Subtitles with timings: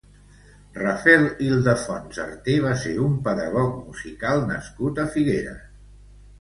[0.77, 5.65] Rafael Ildefonso Arté va ser un pedagog musical nascut a Figueres.